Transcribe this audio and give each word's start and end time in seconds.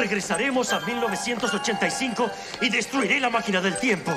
Regresaremos 0.00 0.72
a 0.72 0.80
1985 0.80 2.30
y 2.62 2.70
destruiré 2.70 3.20
la 3.20 3.28
máquina 3.28 3.60
del 3.60 3.76
tiempo. 3.76 4.16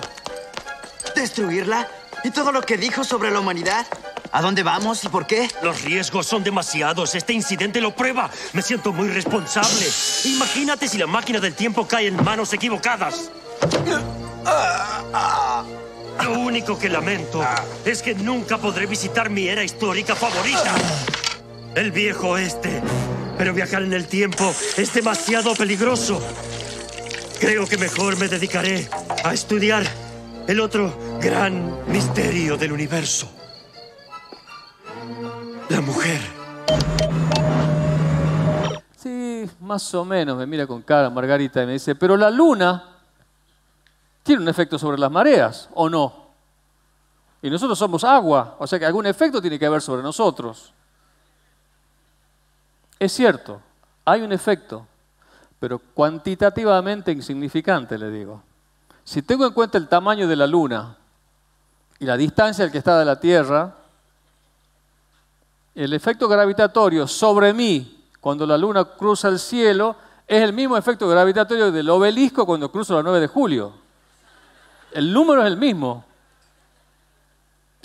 ¿Destruirla? 1.14 1.90
¿Y 2.24 2.32
todo 2.32 2.54
lo 2.54 2.62
que 2.62 2.78
dijo 2.78 3.04
sobre 3.04 3.30
la 3.30 3.42
humanidad? 3.42 3.86
¿A 4.32 4.42
dónde 4.42 4.64
vamos 4.64 5.04
y 5.04 5.10
por 5.10 5.28
qué? 5.28 5.50
Los 5.62 5.82
riesgos 5.82 6.26
son 6.26 6.42
demasiados. 6.42 7.16
Este 7.16 7.34
incidente 7.34 7.82
lo 7.82 7.94
prueba. 7.94 8.30
Me 8.54 8.62
siento 8.62 8.94
muy 8.94 9.10
responsable. 9.10 9.86
Imagínate 10.24 10.88
si 10.88 10.98
la 10.98 11.06
máquina 11.06 11.42
del 11.42 11.54
tiempo 11.54 11.86
cae 11.86 12.08
en 12.08 12.24
manos 12.24 12.54
equivocadas. 12.54 13.30
Lo 16.24 16.40
único 16.40 16.80
que 16.80 16.88
lamento 16.88 17.46
es 17.84 18.02
que 18.02 18.16
nunca 18.16 18.58
podré 18.58 18.86
visitar 18.86 19.30
mi 19.30 19.50
era 19.50 19.66
histórica 19.66 20.16
favorita. 20.16 20.76
El 21.76 21.92
viejo 21.92 22.30
oeste. 22.30 22.82
Pero 23.38 23.54
viajar 23.54 23.84
en 23.84 23.94
el 23.94 24.08
tiempo 24.08 24.54
es 24.78 24.94
demasiado 24.94 25.56
peligroso. 25.56 26.22
Creo 27.40 27.68
que 27.68 27.78
mejor 27.78 28.18
me 28.18 28.28
dedicaré 28.28 28.88
a 29.24 29.34
estudiar 29.34 29.84
el 30.48 30.60
otro 30.60 30.94
gran 31.22 31.90
misterio 31.90 32.58
del 32.58 32.72
universo. 32.72 33.30
La 35.70 35.82
mujer. 35.82 36.22
Sí, 38.98 39.50
más 39.62 39.94
o 39.96 40.06
menos, 40.06 40.38
me 40.38 40.46
mira 40.46 40.68
con 40.68 40.82
cara 40.82 41.10
Margarita 41.10 41.64
y 41.64 41.66
me 41.66 41.74
dice, 41.74 41.96
pero 41.96 42.16
la 42.16 42.30
luna 42.30 42.94
tiene 44.24 44.42
un 44.42 44.48
efecto 44.48 44.80
sobre 44.80 44.98
las 44.98 45.12
mareas, 45.12 45.70
¿o 45.74 45.90
no? 45.90 46.24
Y 47.42 47.50
nosotros 47.50 47.78
somos 47.78 48.04
agua, 48.06 48.56
o 48.60 48.66
sea 48.66 48.80
que 48.80 48.86
algún 48.86 49.06
efecto 49.06 49.42
tiene 49.42 49.60
que 49.60 49.66
haber 49.66 49.82
sobre 49.82 50.02
nosotros. 50.02 50.74
Es 53.00 53.12
cierto, 53.12 53.62
hay 54.06 54.22
un 54.22 54.32
efecto, 54.32 54.88
pero 55.60 55.80
cuantitativamente 55.80 57.12
insignificante, 57.12 57.98
le 57.98 58.10
digo. 58.10 58.42
Si 59.04 59.22
tengo 59.22 59.46
en 59.46 59.54
cuenta 59.54 59.78
el 59.78 59.88
tamaño 59.88 60.28
de 60.28 60.36
la 60.36 60.48
luna 60.48 60.98
y 62.00 62.06
la 62.06 62.18
distancia 62.18 62.64
al 62.64 62.72
que 62.72 62.78
está 62.78 62.98
de 62.98 63.06
la 63.06 63.20
Tierra, 63.20 63.76
el 65.76 65.94
efecto 65.94 66.28
gravitatorio 66.28 67.08
sobre 67.08 67.54
mí 67.54 68.06
cuando 68.22 68.46
la 68.46 68.58
luna 68.58 68.86
cruza 68.86 69.28
el 69.28 69.40
cielo 69.40 69.96
es 70.26 70.42
el 70.42 70.54
mismo 70.54 70.78
efecto 70.78 71.08
gravitatorio 71.10 71.72
del 71.72 71.90
obelisco 71.90 72.46
cuando 72.46 72.72
cruza 72.72 72.94
la 72.94 73.04
9 73.04 73.20
de 73.20 73.28
julio. 73.28 73.74
El 74.94 75.12
número 75.12 75.42
es 75.42 75.48
el 75.48 75.58
mismo. 75.58 76.06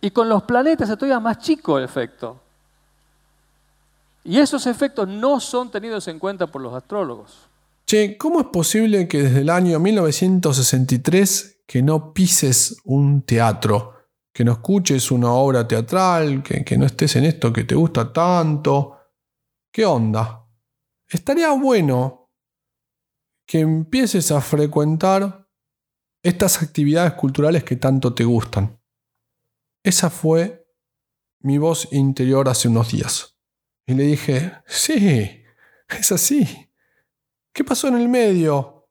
Y 0.01 0.11
con 0.11 0.29
los 0.29 0.45
planetas 0.45 0.89
es 0.89 0.97
todavía 0.97 1.19
más 1.19 1.39
chico 1.39 1.79
el 1.79 1.85
efecto. 1.85 2.41
Y 4.29 4.39
esos 4.41 4.67
efectos 4.67 5.09
no 5.09 5.41
son 5.41 5.71
tenidos 5.71 6.07
en 6.07 6.19
cuenta 6.19 6.47
por 6.47 6.61
los 6.61 6.75
astrólogos. 6.75 7.49
Che, 7.87 8.19
¿cómo 8.19 8.41
es 8.41 8.47
posible 8.49 9.09
que 9.09 9.23
desde 9.23 9.41
el 9.41 9.49
año 9.49 9.79
1963 9.81 11.63
que 11.67 11.81
no 11.81 12.13
pises 12.13 12.77
un 12.85 13.23
teatro? 13.23 13.95
Que 14.31 14.45
no 14.45 14.53
escuches 14.53 15.11
una 15.11 15.33
obra 15.33 15.67
teatral, 15.67 16.43
que, 16.43 16.63
que 16.63 16.77
no 16.77 16.85
estés 16.85 17.17
en 17.17 17.25
esto 17.25 17.51
que 17.51 17.65
te 17.65 17.75
gusta 17.75 18.13
tanto. 18.13 18.99
¿Qué 19.73 19.87
onda? 19.87 20.47
Estaría 21.09 21.51
bueno 21.53 22.31
que 23.47 23.61
empieces 23.61 24.31
a 24.31 24.43
frecuentar 24.43 25.49
estas 26.23 26.63
actividades 26.63 27.15
culturales 27.15 27.65
que 27.65 27.77
tanto 27.77 28.13
te 28.13 28.25
gustan. 28.25 28.79
Esa 29.83 30.11
fue 30.11 30.69
mi 31.41 31.57
voz 31.57 31.89
interior 31.93 32.47
hace 32.51 32.69
unos 32.69 32.93
días. 32.93 33.38
Y 33.89 33.95
le 33.95 34.05
dije, 34.05 34.53
sí, 34.67 35.43
es 35.89 36.13
así. 36.13 36.71
¿Qué 37.55 37.65
pasó 37.65 37.89
en 37.89 37.97
el 37.97 38.07
medio? 38.07 38.87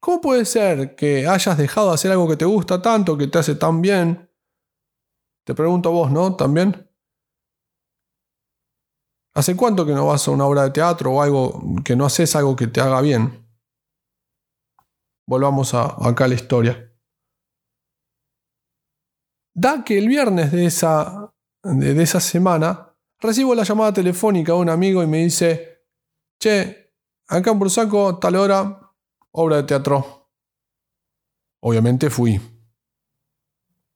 ¿Cómo 0.00 0.22
puede 0.22 0.46
ser 0.46 0.96
que 0.96 1.26
hayas 1.28 1.58
dejado 1.58 1.88
de 1.88 1.94
hacer 1.96 2.10
algo 2.10 2.26
que 2.26 2.38
te 2.38 2.46
gusta 2.46 2.80
tanto, 2.80 3.18
que 3.18 3.26
te 3.26 3.38
hace 3.38 3.54
tan 3.54 3.82
bien? 3.82 4.30
Te 5.44 5.54
pregunto 5.54 5.90
a 5.90 5.92
vos, 5.92 6.10
¿no? 6.10 6.36
También. 6.36 6.90
¿Hace 9.34 9.54
cuánto 9.54 9.84
que 9.84 9.92
no 9.92 10.06
vas 10.06 10.26
a 10.26 10.30
una 10.30 10.46
obra 10.46 10.62
de 10.62 10.70
teatro 10.70 11.12
o 11.12 11.22
algo 11.22 11.62
que 11.84 11.94
no 11.94 12.06
haces 12.06 12.34
algo 12.34 12.56
que 12.56 12.66
te 12.66 12.80
haga 12.80 13.02
bien? 13.02 13.46
Volvamos 15.26 15.74
a, 15.74 16.08
acá 16.08 16.24
a 16.24 16.28
la 16.28 16.34
historia. 16.34 16.90
Da 19.52 19.84
que 19.84 19.98
el 19.98 20.08
viernes 20.08 20.50
de 20.50 20.64
esa, 20.64 21.30
de, 21.62 21.92
de 21.92 22.02
esa 22.02 22.20
semana 22.20 22.89
recibo 23.20 23.54
la 23.54 23.62
llamada 23.62 23.92
telefónica 23.92 24.52
de 24.52 24.58
un 24.58 24.68
amigo 24.70 25.02
y 25.02 25.06
me 25.06 25.18
dice, 25.18 25.84
che, 26.38 26.94
acá 27.28 27.50
en 27.50 27.58
Bursaco, 27.58 28.18
tal 28.18 28.36
hora, 28.36 28.92
obra 29.32 29.56
de 29.56 29.62
teatro. 29.64 30.30
Obviamente 31.60 32.08
fui. 32.10 32.40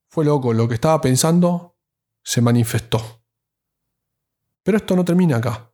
Fue 0.08 0.24
loco, 0.24 0.52
lo 0.52 0.68
que 0.68 0.74
estaba 0.74 1.00
pensando 1.00 1.78
se 2.22 2.40
manifestó. 2.40 3.24
Pero 4.62 4.78
esto 4.78 4.94
no 4.94 5.04
termina 5.04 5.38
acá. 5.38 5.72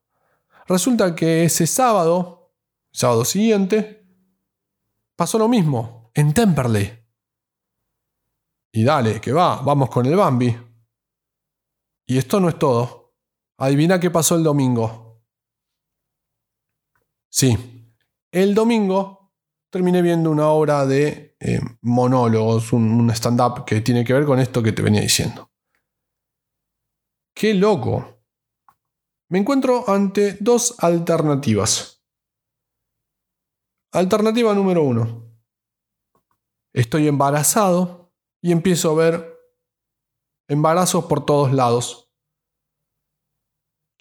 Resulta 0.66 1.14
que 1.14 1.44
ese 1.44 1.66
sábado, 1.66 2.54
sábado 2.92 3.24
siguiente, 3.24 4.06
pasó 5.16 5.38
lo 5.38 5.48
mismo 5.48 6.10
en 6.14 6.32
Temperley. 6.32 6.98
Y 8.72 8.84
dale, 8.84 9.20
que 9.20 9.32
va, 9.32 9.60
vamos 9.62 9.90
con 9.90 10.06
el 10.06 10.16
Bambi. 10.16 10.56
Y 12.06 12.18
esto 12.18 12.40
no 12.40 12.48
es 12.48 12.58
todo. 12.58 12.99
Adivina 13.60 14.00
qué 14.00 14.10
pasó 14.10 14.36
el 14.36 14.42
domingo. 14.42 15.22
Sí, 17.30 17.94
el 18.32 18.54
domingo 18.54 19.34
terminé 19.70 20.00
viendo 20.00 20.30
una 20.30 20.48
obra 20.48 20.86
de 20.86 21.36
eh, 21.38 21.60
monólogos, 21.82 22.72
un, 22.72 22.90
un 22.90 23.10
stand-up 23.10 23.66
que 23.66 23.82
tiene 23.82 24.02
que 24.02 24.14
ver 24.14 24.24
con 24.24 24.40
esto 24.40 24.62
que 24.62 24.72
te 24.72 24.80
venía 24.80 25.02
diciendo. 25.02 25.52
¡Qué 27.34 27.52
loco! 27.52 28.24
Me 29.28 29.38
encuentro 29.38 29.84
ante 29.88 30.38
dos 30.40 30.82
alternativas. 30.82 32.02
Alternativa 33.92 34.54
número 34.54 34.82
uno. 34.84 35.36
Estoy 36.72 37.08
embarazado 37.08 38.10
y 38.40 38.52
empiezo 38.52 38.92
a 38.92 38.94
ver 38.94 39.38
embarazos 40.48 41.04
por 41.04 41.26
todos 41.26 41.52
lados. 41.52 42.09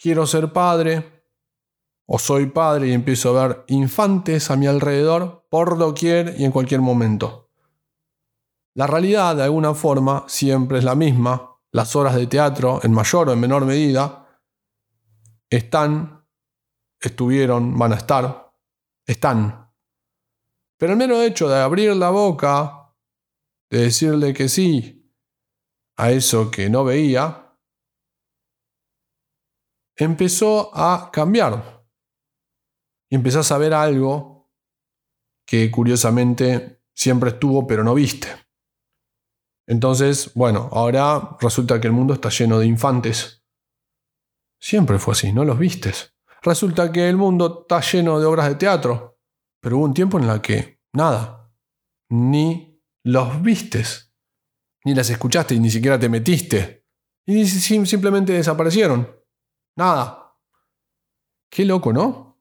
Quiero 0.02 0.26
ser 0.26 0.54
padre 0.54 1.26
o 2.06 2.18
soy 2.18 2.46
padre 2.46 2.88
y 2.88 2.94
empiezo 2.94 3.38
a 3.38 3.48
ver 3.48 3.64
infantes 3.68 4.50
a 4.50 4.56
mi 4.56 4.66
alrededor 4.66 5.46
por 5.50 5.78
doquier 5.78 6.36
y 6.38 6.46
en 6.46 6.52
cualquier 6.54 6.80
momento. 6.80 7.50
La 8.76 8.88
realidad, 8.88 9.36
de 9.36 9.44
alguna 9.44 9.74
forma, 9.74 10.24
siempre 10.30 10.78
es 10.78 10.86
la 10.86 10.96
misma. 10.96 11.58
Las 11.72 11.98
horas 11.98 12.16
de 12.16 12.28
teatro, 12.28 12.80
en 12.82 12.94
mayor 12.94 13.28
o 13.28 13.34
en 13.34 13.42
menor 13.42 13.66
medida, 13.66 14.42
están, 15.50 16.26
estuvieron, 17.02 17.78
van 17.78 17.92
a 17.92 17.98
estar, 17.98 18.54
están. 19.06 19.70
Pero 20.78 20.94
el 20.94 20.98
mero 20.98 21.22
hecho 21.22 21.50
de 21.50 21.60
abrir 21.60 21.94
la 21.98 22.10
boca, 22.10 22.94
de 23.70 23.82
decirle 23.82 24.34
que 24.34 24.48
sí 24.48 25.14
a 25.98 26.12
eso 26.12 26.50
que 26.50 26.70
no 26.70 26.86
veía, 26.86 27.49
empezó 30.00 30.76
a 30.76 31.12
cambiar. 31.12 31.86
Y 33.12 33.16
empezás 33.16 33.52
a 33.52 33.58
ver 33.58 33.74
algo 33.74 34.50
que 35.46 35.70
curiosamente 35.70 36.84
siempre 36.96 37.32
estuvo 37.32 37.68
pero 37.68 37.84
no 37.84 37.94
viste. 37.94 38.28
Entonces, 39.68 40.34
bueno, 40.34 40.70
ahora 40.72 41.38
resulta 41.40 41.80
que 41.80 41.88
el 41.88 41.94
mundo 41.94 42.14
está 42.14 42.30
lleno 42.30 42.60
de 42.60 42.66
infantes. 42.66 43.46
Siempre 44.60 44.98
fue 45.00 45.12
así, 45.12 45.32
¿no 45.32 45.46
los 45.46 45.60
vistes? 45.60 46.16
Resulta 46.42 46.92
que 46.92 47.08
el 47.08 47.18
mundo 47.18 47.62
está 47.62 47.82
lleno 47.82 48.20
de 48.20 48.26
obras 48.26 48.48
de 48.50 48.56
teatro, 48.56 49.20
pero 49.62 49.78
hubo 49.78 49.86
un 49.86 49.94
tiempo 49.94 50.18
en 50.18 50.30
el 50.30 50.42
que 50.42 50.82
nada, 50.94 51.52
ni 52.10 52.82
los 53.04 53.42
vistes, 53.42 54.14
ni 54.86 54.96
las 54.96 55.10
escuchaste 55.10 55.56
y 55.56 55.60
ni 55.60 55.70
siquiera 55.70 56.00
te 56.00 56.10
metiste, 56.10 56.86
y 57.26 57.46
simplemente 57.46 58.34
desaparecieron. 58.34 59.19
Nada. 59.80 60.36
Qué 61.50 61.64
loco, 61.64 61.94
¿no? 61.94 62.38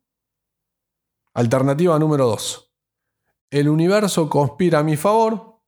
Alternativa 1.34 1.96
número 1.96 2.26
2. 2.26 2.74
El 3.50 3.68
universo 3.68 4.28
conspira 4.28 4.80
a 4.80 4.82
mi 4.82 4.96
favor 4.96 5.62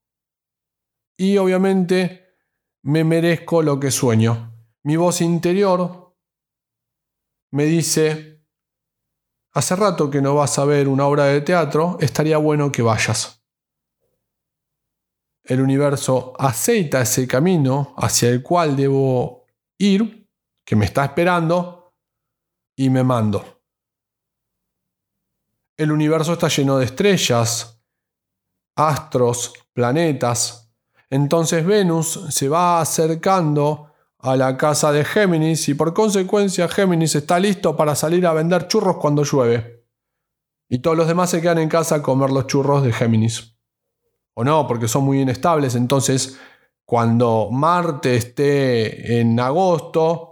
y 1.16 1.36
obviamente 1.36 2.34
me 2.82 3.04
merezco 3.04 3.62
lo 3.62 3.78
que 3.78 3.92
sueño. 3.92 4.52
Mi 4.82 4.96
voz 4.96 5.20
interior 5.20 6.16
me 7.52 7.66
dice, 7.66 8.44
hace 9.52 9.76
rato 9.76 10.10
que 10.10 10.20
no 10.20 10.34
vas 10.34 10.58
a 10.58 10.64
ver 10.64 10.88
una 10.88 11.06
obra 11.06 11.26
de 11.26 11.40
teatro, 11.40 11.98
estaría 12.00 12.38
bueno 12.38 12.72
que 12.72 12.82
vayas. 12.82 13.44
El 15.44 15.60
universo 15.60 16.32
aceita 16.36 17.00
ese 17.00 17.28
camino 17.28 17.94
hacia 17.96 18.28
el 18.28 18.42
cual 18.42 18.74
debo 18.74 19.44
ir, 19.78 20.19
que 20.64 20.76
me 20.76 20.84
está 20.84 21.04
esperando, 21.04 21.94
y 22.76 22.88
me 22.88 23.04
mando. 23.04 23.60
el 25.76 25.92
universo 25.92 26.34
está 26.34 26.48
lleno 26.48 26.76
de 26.76 26.84
estrellas, 26.84 27.82
astros, 28.76 29.54
planetas. 29.72 30.70
Entonces 31.08 31.64
Venus 31.64 32.26
se 32.28 32.50
va 32.50 32.82
acercando 32.82 33.90
a 34.18 34.36
la 34.36 34.58
casa 34.58 34.92
de 34.92 35.06
Géminis 35.06 35.70
y 35.70 35.74
por 35.74 35.94
consecuencia 35.94 36.68
Géminis 36.68 37.14
está 37.14 37.38
listo 37.40 37.76
para 37.76 37.94
salir 37.94 38.26
a 38.26 38.34
vender 38.34 38.68
churros 38.68 38.98
cuando 38.98 39.24
llueve. 39.24 39.86
Y 40.68 40.80
todos 40.80 40.98
los 40.98 41.08
demás 41.08 41.30
se 41.30 41.40
quedan 41.40 41.58
en 41.58 41.70
casa 41.70 41.96
a 41.96 42.02
comer 42.02 42.30
los 42.30 42.46
churros 42.46 42.82
de 42.82 42.92
Géminis. 42.92 43.56
O 44.34 44.44
no, 44.44 44.66
porque 44.66 44.86
son 44.86 45.04
muy 45.04 45.20
inestables. 45.22 45.74
Entonces, 45.74 46.38
cuando 46.84 47.48
Marte 47.50 48.16
esté 48.16 49.18
en 49.20 49.40
agosto, 49.40 50.29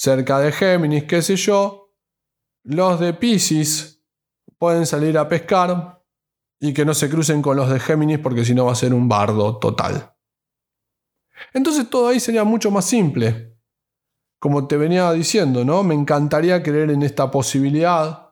cerca 0.00 0.38
de 0.38 0.50
Géminis, 0.50 1.04
qué 1.04 1.20
sé 1.20 1.36
yo, 1.36 1.92
los 2.62 2.98
de 3.00 3.12
Pisces 3.12 4.02
pueden 4.56 4.86
salir 4.86 5.18
a 5.18 5.28
pescar 5.28 6.02
y 6.58 6.72
que 6.72 6.86
no 6.86 6.94
se 6.94 7.10
crucen 7.10 7.42
con 7.42 7.58
los 7.58 7.68
de 7.68 7.78
Géminis 7.78 8.18
porque 8.18 8.46
si 8.46 8.54
no 8.54 8.64
va 8.64 8.72
a 8.72 8.76
ser 8.76 8.94
un 8.94 9.10
bardo 9.10 9.58
total. 9.58 10.14
Entonces 11.52 11.90
todo 11.90 12.08
ahí 12.08 12.18
sería 12.18 12.44
mucho 12.44 12.70
más 12.70 12.86
simple. 12.86 13.58
Como 14.38 14.66
te 14.66 14.78
venía 14.78 15.12
diciendo, 15.12 15.66
¿no? 15.66 15.82
Me 15.82 15.94
encantaría 15.94 16.62
creer 16.62 16.90
en 16.90 17.02
esta 17.02 17.30
posibilidad 17.30 18.30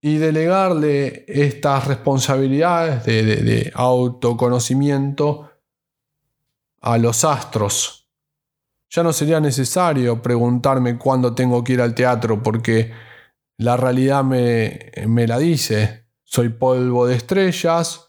y 0.00 0.18
delegarle 0.18 1.24
estas 1.26 1.88
responsabilidades 1.88 3.04
de, 3.04 3.24
de 3.24 3.72
autoconocimiento 3.74 5.50
a 6.80 6.98
los 6.98 7.24
astros. 7.24 8.03
Ya 8.94 9.02
no 9.02 9.12
sería 9.12 9.40
necesario 9.40 10.22
preguntarme 10.22 10.96
cuándo 10.96 11.34
tengo 11.34 11.64
que 11.64 11.72
ir 11.72 11.80
al 11.80 11.96
teatro 11.96 12.40
porque 12.40 12.92
la 13.58 13.76
realidad 13.76 14.22
me, 14.22 14.92
me 15.08 15.26
la 15.26 15.36
dice. 15.36 16.06
Soy 16.22 16.50
polvo 16.50 17.04
de 17.04 17.16
estrellas, 17.16 18.08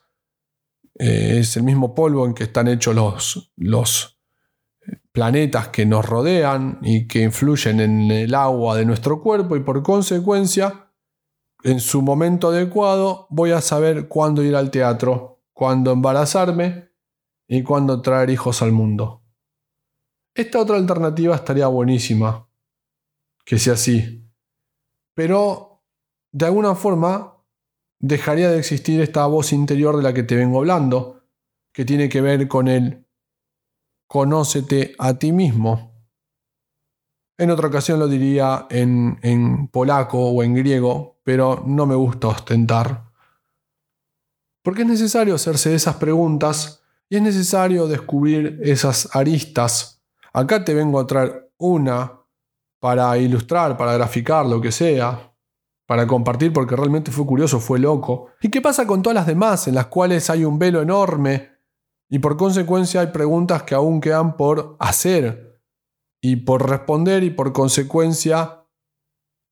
eh, 0.93 1.39
es 1.39 1.57
el 1.57 1.63
mismo 1.63 1.95
polvo 1.95 2.27
en 2.27 2.35
que 2.35 2.43
están 2.43 2.67
hechos 2.67 2.93
los, 2.93 3.51
los 3.55 4.19
planetas 5.11 5.69
que 5.69 5.87
nos 5.87 6.05
rodean 6.05 6.77
y 6.83 7.07
que 7.07 7.23
influyen 7.23 7.79
en 7.79 8.11
el 8.11 8.35
agua 8.35 8.77
de 8.77 8.85
nuestro 8.85 9.23
cuerpo 9.23 9.55
y 9.55 9.61
por 9.61 9.81
consecuencia, 9.81 10.91
en 11.63 11.79
su 11.79 12.03
momento 12.03 12.49
adecuado, 12.49 13.25
voy 13.31 13.53
a 13.53 13.61
saber 13.61 14.07
cuándo 14.07 14.43
ir 14.43 14.55
al 14.55 14.69
teatro, 14.69 15.41
cuándo 15.51 15.91
embarazarme 15.91 16.91
y 17.47 17.63
cuándo 17.63 18.03
traer 18.03 18.29
hijos 18.29 18.61
al 18.61 18.71
mundo. 18.71 19.24
Esta 20.35 20.59
otra 20.59 20.75
alternativa 20.75 21.33
estaría 21.33 21.65
buenísima, 21.67 22.45
que 23.45 23.57
sea 23.57 23.73
así, 23.73 24.29
pero 25.13 25.81
de 26.33 26.45
alguna 26.45 26.75
forma 26.75 27.41
dejaría 27.99 28.51
de 28.51 28.59
existir 28.59 28.99
esta 28.99 29.25
voz 29.27 29.53
interior 29.53 29.95
de 29.95 30.03
la 30.03 30.13
que 30.13 30.23
te 30.23 30.35
vengo 30.35 30.59
hablando, 30.59 31.23
que 31.71 31.85
tiene 31.85 32.09
que 32.09 32.19
ver 32.19 32.49
con 32.49 32.67
el 32.67 33.07
conócete 34.07 34.93
a 34.99 35.13
ti 35.17 35.31
mismo. 35.31 35.93
En 37.37 37.49
otra 37.49 37.69
ocasión 37.69 37.99
lo 37.99 38.09
diría 38.09 38.67
en, 38.69 39.17
en 39.21 39.69
polaco 39.69 40.19
o 40.19 40.43
en 40.43 40.53
griego, 40.53 41.21
pero 41.23 41.63
no 41.65 41.85
me 41.85 41.95
gusta 41.95 42.27
ostentar. 42.27 43.05
Porque 44.61 44.81
es 44.81 44.87
necesario 44.87 45.35
hacerse 45.35 45.73
esas 45.73 45.95
preguntas 45.95 46.83
y 47.07 47.15
es 47.15 47.21
necesario 47.21 47.87
descubrir 47.87 48.59
esas 48.63 49.15
aristas. 49.15 49.95
Acá 50.35 50.65
te 50.65 50.73
vengo 50.73 50.99
a 50.99 51.07
traer 51.07 51.49
una 51.59 52.19
para 52.81 53.17
ilustrar, 53.17 53.77
para 53.77 53.93
graficar, 53.93 54.45
lo 54.45 54.59
que 54.59 54.69
sea, 54.69 55.33
para 55.87 56.05
compartir 56.05 56.51
porque 56.51 56.75
realmente 56.75 57.09
fue 57.09 57.25
curioso, 57.25 57.61
fue 57.61 57.79
loco. 57.79 58.31
¿Y 58.41 58.49
qué 58.49 58.59
pasa 58.61 58.85
con 58.85 59.01
todas 59.01 59.15
las 59.15 59.27
demás 59.27 59.69
en 59.69 59.75
las 59.75 59.85
cuales 59.85 60.29
hay 60.29 60.43
un 60.43 60.59
velo 60.59 60.81
enorme 60.81 61.51
y 62.09 62.19
por 62.19 62.35
consecuencia 62.35 62.99
hay 62.99 63.07
preguntas 63.07 63.63
que 63.63 63.75
aún 63.75 64.01
quedan 64.01 64.35
por 64.35 64.75
hacer 64.77 65.61
y 66.21 66.35
por 66.35 66.69
responder 66.69 67.23
y 67.23 67.29
por 67.29 67.53
consecuencia 67.53 68.65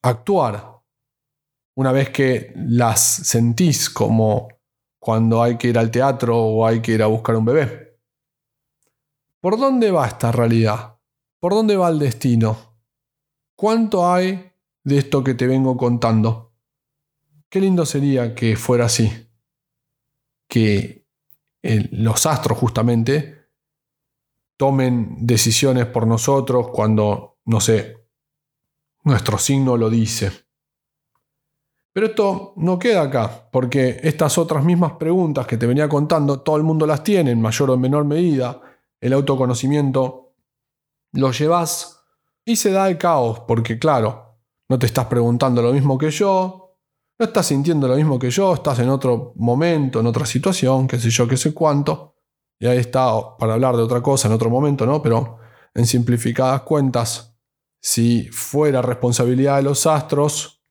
actuar? 0.04 0.82
Una 1.78 1.94
vez 1.94 2.10
que 2.10 2.52
las 2.58 3.00
sentís 3.00 3.90
como 3.90 4.50
cuando 5.00 5.42
hay 5.42 5.58
que 5.58 5.70
ir 5.70 5.78
al 5.80 5.92
teatro 5.92 6.38
o 6.38 6.68
hay 6.68 6.82
que 6.82 6.92
ir 6.92 7.04
a 7.04 7.08
buscar 7.08 7.38
un 7.38 7.46
bebé. 7.46 7.83
¿Por 9.44 9.60
dónde 9.60 9.92
va 9.92 10.08
esta 10.08 10.32
realidad? 10.32 11.02
¿Por 11.38 11.52
dónde 11.52 11.76
va 11.76 11.90
el 11.90 12.00
destino? 12.00 12.78
¿Cuánto 13.58 14.10
hay 14.10 14.54
de 14.86 15.00
esto 15.00 15.22
que 15.22 15.34
te 15.34 15.48
vengo 15.48 15.76
contando? 15.76 16.54
Qué 17.50 17.60
lindo 17.60 17.86
sería 17.86 18.34
que 18.34 18.56
fuera 18.56 18.86
así. 18.86 19.12
Que 20.48 21.06
los 21.62 22.26
astros 22.26 22.58
justamente 22.58 23.50
tomen 24.56 25.18
decisiones 25.28 25.88
por 25.88 26.08
nosotros 26.08 26.70
cuando, 26.70 27.40
no 27.44 27.60
sé, 27.60 27.98
nuestro 29.04 29.38
signo 29.38 29.76
lo 29.76 29.90
dice. 29.90 30.32
Pero 31.92 32.06
esto 32.06 32.54
no 32.56 32.80
queda 32.80 33.02
acá, 33.02 33.50
porque 33.52 34.00
estas 34.04 34.38
otras 34.38 34.64
mismas 34.64 34.94
preguntas 34.94 35.46
que 35.46 35.58
te 35.58 35.68
venía 35.68 35.90
contando, 35.90 36.40
todo 36.40 36.56
el 36.56 36.64
mundo 36.64 36.88
las 36.88 37.04
tiene 37.04 37.32
en 37.32 37.42
mayor 37.42 37.72
o 37.72 37.78
menor 37.78 38.06
medida. 38.06 38.70
El 39.04 39.12
autoconocimiento 39.12 40.34
lo 41.12 41.32
llevas 41.34 42.00
y 42.46 42.56
se 42.56 42.72
da 42.72 42.88
el 42.88 42.98
caos, 42.98 43.42
porque 43.42 43.78
claro, 43.78 44.38
no 44.70 44.80
te 44.80 44.86
estás 44.86 45.08
preguntando 45.08 45.62
lo 45.62 45.74
mismo 45.74 45.98
que 45.98 46.10
yo, 46.10 46.78
no 47.20 47.26
estás 47.26 47.48
sintiendo 47.48 47.86
lo 47.90 47.98
mismo 47.98 48.18
que 48.18 48.30
yo, 48.30 48.54
estás 48.54 48.80
en 48.80 48.88
otro 48.88 49.34
momento, 49.36 50.00
en 50.00 50.06
otra 50.06 50.26
situación, 50.26 50.88
qué 50.88 50.98
sé 50.98 51.10
yo, 51.10 51.28
qué 51.28 51.36
sé 51.36 51.54
cuánto. 51.54 52.16
Y 52.58 52.66
ahí 52.66 52.78
está 52.78 53.38
para 53.38 53.56
hablar 53.56 53.76
de 53.76 53.82
otra 53.82 54.02
cosa 54.02 54.30
en 54.30 54.36
otro 54.36 54.50
momento, 54.50 54.86
¿no? 54.86 55.02
Pero 55.02 55.38
en 55.74 55.86
simplificadas 55.86 56.62
cuentas, 56.62 57.36
si 57.82 58.30
fuera 58.30 58.82
responsabilidad 58.82 59.58
de 59.58 59.64
los 59.64 59.86
astros, 59.86 60.64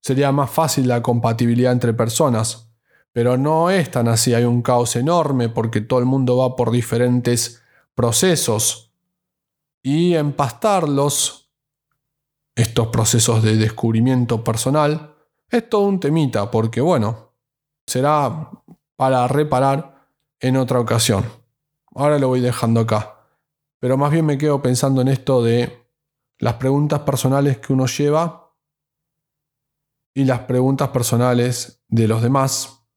sería 0.00 0.32
más 0.32 0.50
fácil 0.50 0.88
la 0.88 1.02
compatibilidad 1.02 1.70
entre 1.70 1.94
personas. 1.94 2.68
Pero 3.12 3.36
no 3.36 3.70
es 3.70 3.92
tan 3.92 4.08
así, 4.08 4.34
hay 4.34 4.42
un 4.42 4.60
caos 4.60 4.96
enorme 4.96 5.50
porque 5.50 5.82
todo 5.82 6.00
el 6.00 6.06
mundo 6.06 6.36
va 6.38 6.56
por 6.56 6.72
diferentes 6.72 7.62
procesos. 7.96 8.92
Y 9.82 10.14
empastarlos, 10.14 11.50
estos 12.54 12.88
procesos 12.88 13.42
de 13.42 13.56
descubrimiento 13.56 14.44
personal, 14.44 15.16
es 15.50 15.68
todo 15.68 15.82
un 15.82 15.98
temita 15.98 16.50
porque, 16.50 16.80
bueno, 16.80 17.32
será 17.86 18.50
para 18.96 19.26
reparar 19.28 20.08
en 20.40 20.56
otra 20.56 20.80
ocasión. 20.80 21.24
Ahora 21.94 22.18
lo 22.18 22.28
voy 22.28 22.40
dejando 22.40 22.80
acá. 22.80 23.16
Pero 23.78 23.96
más 23.96 24.10
bien 24.10 24.26
me 24.26 24.38
quedo 24.38 24.60
pensando 24.62 25.02
en 25.02 25.08
esto 25.08 25.42
de 25.42 25.86
las 26.38 26.54
preguntas 26.54 27.00
personales 27.00 27.58
que 27.58 27.72
uno 27.72 27.86
lleva 27.86 28.54
y 30.14 30.24
las 30.24 30.40
preguntas 30.40 30.88
personales 30.88 31.84
de 31.88 32.08
los 32.08 32.22
demás 32.22 32.88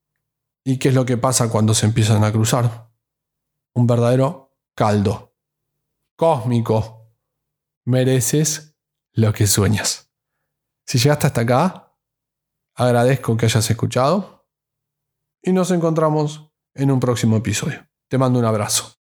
y 0.64 0.78
qué 0.78 0.90
es 0.90 0.96
lo 0.96 1.06
que 1.06 1.18
pasa 1.18 1.50
cuando 1.50 1.74
se 1.74 1.86
empiezan 1.86 2.24
a 2.24 2.32
cruzar. 2.32 2.90
Un 3.74 3.88
verdadero 3.88 4.49
caldo. 4.80 5.36
Cósmico. 6.16 7.14
Mereces 7.84 8.78
lo 9.12 9.34
que 9.34 9.46
sueñas. 9.46 10.10
Si 10.86 10.98
llegaste 10.98 11.28
hasta 11.28 11.42
acá, 11.42 11.98
agradezco 12.76 13.36
que 13.36 13.48
hayas 13.48 13.70
escuchado 13.70 14.48
y 15.44 15.52
nos 15.52 15.72
encontramos 15.72 16.54
en 16.76 16.92
un 16.92 17.02
próximo 17.02 17.36
episodio. 17.36 17.90
Te 18.08 18.18
mando 18.18 18.40
un 18.40 18.46
abrazo. 18.46 18.96